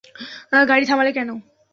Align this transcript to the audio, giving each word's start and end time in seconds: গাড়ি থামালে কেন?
গাড়ি 0.69 0.85
থামালে 0.85 1.11
কেন? 1.17 1.29